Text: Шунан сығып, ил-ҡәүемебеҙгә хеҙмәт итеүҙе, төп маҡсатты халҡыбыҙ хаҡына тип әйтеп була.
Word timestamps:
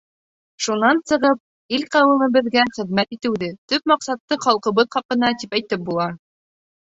Шунан 0.67 0.99
сығып, 1.09 1.41
ил-ҡәүемебеҙгә 1.77 2.63
хеҙмәт 2.79 3.13
итеүҙе, 3.17 3.51
төп 3.73 3.91
маҡсатты 3.93 4.39
халҡыбыҙ 4.47 4.89
хаҡына 4.97 5.31
тип 5.43 5.55
әйтеп 5.61 5.85
була. 5.91 6.09